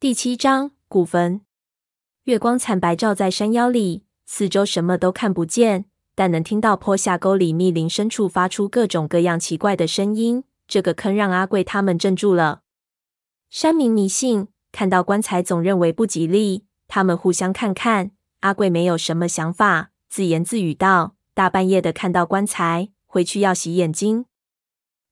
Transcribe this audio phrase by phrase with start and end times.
[0.00, 1.42] 第七章古坟。
[2.24, 5.84] 月光惨白照在山腰里，四周什么都看不见，
[6.14, 10.44] 但能听到坡下沟里密林深处发出各种各样奇怪的声音。
[10.66, 12.62] 这个坑让阿贵他们镇住了。
[13.50, 16.64] 山民迷信，看到棺材总认为不吉利。
[16.88, 24.24] 他们互相看看，阿贵没有什么想法，自言自语道：“大半夜的看到棺材，回去要洗眼睛。”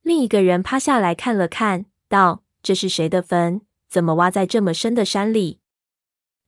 [0.00, 5.60] 另一个人趴下来看了看，道：“这是谁的坟？”怎么挖在这么深的山里？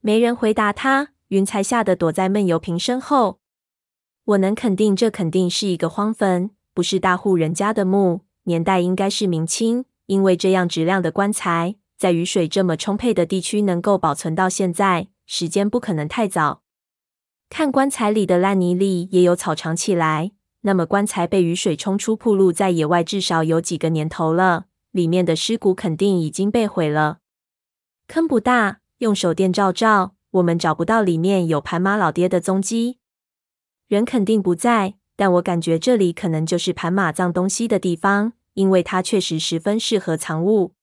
[0.00, 1.10] 没人回答他。
[1.28, 3.38] 云彩吓得躲在闷油瓶身后。
[4.24, 8.22] 我能肯定，这肯定是一个荒坟，不是大户人家的墓。
[8.44, 16.62] 年代应该是明清，因为这样质量的棺材，在雨水这么充沛的地区能够保存到现在，时间不可能太早。
[17.48, 24.66] 看棺材里的烂泥里也有草长起来，那么棺材被雨水冲出，铺露在野外，至少有几个年头了。
[24.90, 27.19] 里面的尸骨肯定已经被毁了。
[28.10, 32.98] 坑不大，用手电照照，我们找不到里面有盘马老爹的踪迹。
[33.86, 40.74] 人肯定不在，但我感觉这里可能就是盘马葬东西的地方，因为它确实十分适合藏物。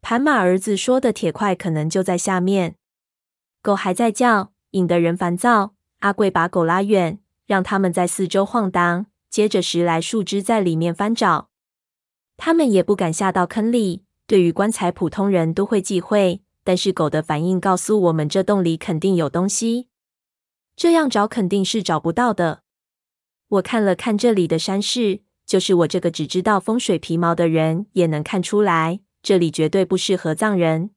[0.00, 2.74] 盘马儿子说的铁块可能就在下面。
[3.62, 5.74] 狗还在叫，引得人烦躁。
[6.00, 11.50] 阿贵把狗拉远，让他们在四周晃荡，接着拾来树枝在里面翻找。
[12.36, 14.02] 他们也不敢下到坑里。
[14.30, 19.88] 对于棺材，普通人都会忌讳，但是狗的反应告诉我们，这洞里肯定有东西。
[20.76, 22.62] 这样找肯定是找不到的。
[23.48, 30.90] 我看了看这里的山势，就是我这个只知道风水皮毛的人也能看出来，这里绝对不适合葬人。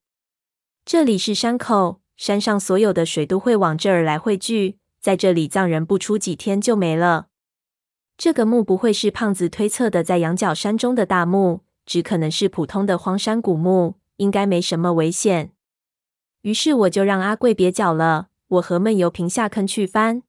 [0.86, 7.30] 这里是山口，山上所有的水都会往这儿来汇聚，在这里葬人不出几天就没了。
[8.16, 11.62] 这个墓不会是胖子推测的在羊角山中的大墓。
[11.86, 15.52] 只可能是普通的荒山古墓，应该没什么危险。
[16.42, 20.24] 于是我就让阿贵别搅了，我和闷油瓶下坑去翻。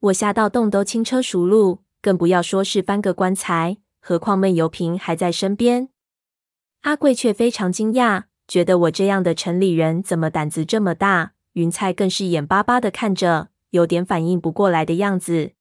[0.00, 3.78] 我下到洞都轻车熟路，更不要说是翻个棺材。
[4.00, 5.90] 何况闷油瓶还在身边。
[6.80, 11.32] 阿贵却非常惊讶，觉得我这样的城里人怎么胆子这么大。
[11.52, 15.52] 云彩更是眼巴巴的看着，有点反应不过来的样子。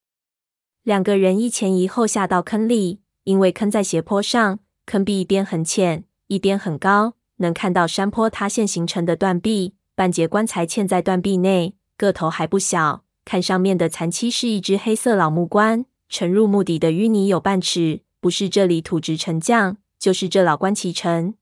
[0.84, 4.60] 两个人一前一后下到坑里，因为坑在斜坡上。
[4.90, 9.76] 坑壁一边很浅，一边很高，能看到山坡塌陷形成的断壁。
[9.94, 13.04] 半截棺材嵌在断壁内，个头还不小。
[13.24, 21.36] 看上面的残漆是一只黑色老木棺，沉入墓底的淤泥有半尺，不是这里土质沉降，就是这老棺砌成。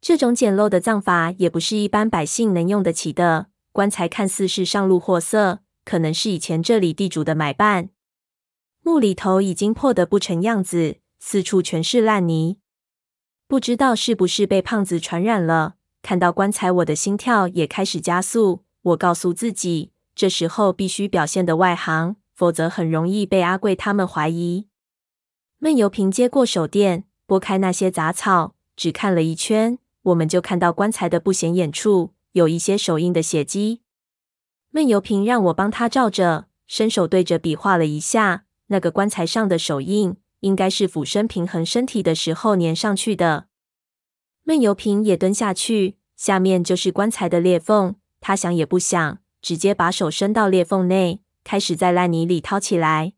[0.00, 3.48] 这种简陋的葬法也不是一般百姓能用得起的。
[3.72, 7.90] 棺材看似是上路货色，可能是以前这里地主的买办。
[8.84, 12.58] 墓里头已经破得不成样子，四处全是烂泥。
[13.50, 18.62] 不知道是不是被胖子传染了，看到棺材，我的心跳也开始加速。
[18.80, 24.68] 我告诉自己，这时候必须表现得外行，否则很容易被阿贵他们怀疑。
[25.58, 33.80] 闷油瓶接过手电，拨开那些杂草，只看了一圈，我们就看到棺材的不显眼处有一些手印的血迹。
[34.70, 40.14] 闷油瓶让我帮他照着，伸手对着比划了一下，那个棺材上的手印。
[40.40, 43.46] 应该是俯身平衡身体的时候粘上去的。
[44.42, 47.96] 闷油瓶也蹲下去，下面就是棺材的裂缝。
[48.20, 53.12] 他想也不想，直接把手伸到裂缝内，开始在烂泥里掏起来。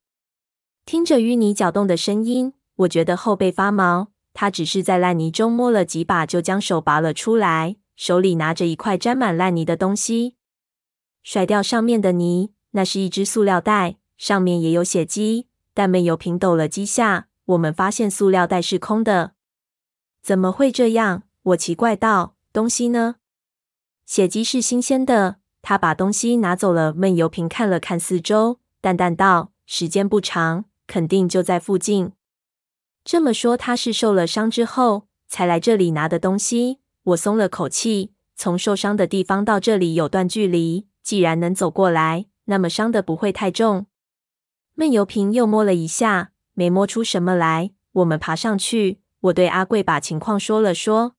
[0.84, 4.08] 听着淤泥搅动的声音，我觉得后背发毛。
[4.34, 10.36] 他只是在烂泥中摸了几把，就将手拔了出来，手里拿着一块沾满烂泥的东西，
[11.22, 12.52] 甩掉上面的泥。
[12.70, 15.48] 那是一只塑料袋，上面也有血迹。
[15.74, 19.32] 但闷油瓶抖了几下，我们发现塑料袋是空的。
[20.22, 21.22] 怎么会这样？
[21.42, 22.34] 我奇怪道。
[22.52, 23.16] 东西呢？
[24.04, 25.36] 血迹是新鲜的。
[25.62, 26.92] 他把东西拿走了。
[26.92, 32.12] 闷油瓶看了看四周，淡淡道：“时间不长，肯定就在附近。”
[33.04, 36.80] 这么说，他是受了伤之后才来这里拿的东西。
[37.04, 38.12] 我松了口气。
[38.34, 43.86] 从受伤的地方到这里有段距离，既然能走过来，那么伤的不会太重。
[44.82, 47.70] 闷油瓶又摸了一下，没摸出什么来。
[47.92, 51.14] 我们爬上去，我对阿贵把情况说了说。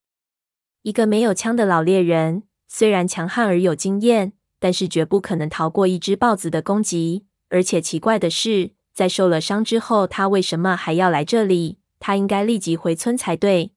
[0.81, 7.25] 一个没有枪的老猎人，虽然强悍而有经验，但是绝不可能逃过一只豹子的攻击。
[7.47, 11.77] 而且奇怪的是，在受了伤之后，他为什么还要来这里？
[12.01, 13.71] 他应该立即回村才对。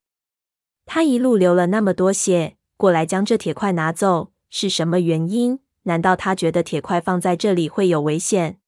[0.85, 5.61] 他一路流了那么多血，过来将这铁块拿走，是什么原因？
[5.85, 8.59] 难道他觉得铁块放在这里会有危险？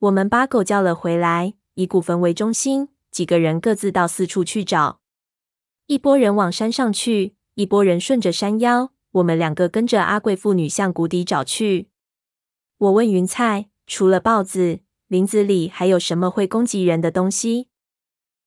[0.00, 5.00] 我们把狗叫了回来，以古坟为中心，几个人各自到四处去找。
[5.86, 11.88] 一拨人往山上去，一拨人顺着山腰，我们两个跟着阿贵妇女向谷底找去。
[12.76, 14.78] 我问云菜：“除了豹子，
[15.08, 17.66] 林子里还有什么会攻击人的东西？”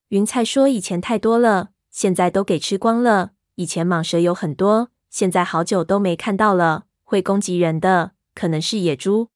[0.07, 3.31] 云菜说：“以前太多了，现在都给吃光了。
[3.55, 6.85] 以前蟒蛇有很多，现在好久都没看到了。
[7.03, 9.27] 会攻击人的可能是野猪，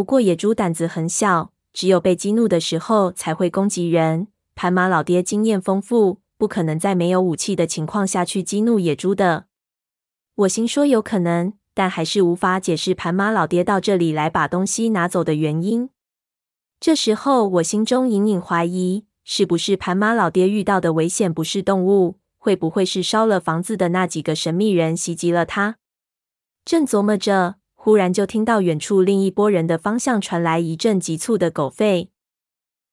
[0.00, 4.28] 不过野猪胆子很小，只有被激怒的时候才会攻击人。
[4.54, 9.44] 盘马老爹经验丰富，不可能在没有武器的情况下去激怒野猪的。”
[10.36, 15.90] 我心说：“有可能。”但还是无法解释盘马老爹到这里来把东西拿走的原因。
[16.80, 22.16] 这时候，我心中隐隐怀疑，是不是盘马老爹遇到的危险不是动物？
[22.38, 25.76] 会不会是烧了房子的那几个神秘人袭击了他？
[26.64, 32.08] 正琢磨着，忽然就听到远处另一拨人的方向传来一阵急促的狗吠，